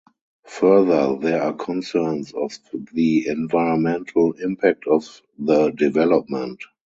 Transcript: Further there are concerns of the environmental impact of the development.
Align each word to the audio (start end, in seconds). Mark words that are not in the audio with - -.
Further 0.47 1.15
there 1.17 1.43
are 1.43 1.53
concerns 1.53 2.33
of 2.33 2.57
the 2.91 3.27
environmental 3.27 4.31
impact 4.39 4.87
of 4.87 5.21
the 5.37 5.69
development. 5.69 6.59